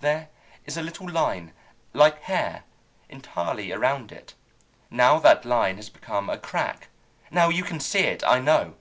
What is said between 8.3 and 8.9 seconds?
know.